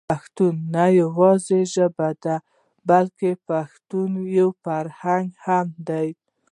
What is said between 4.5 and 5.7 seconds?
فرهنګ هم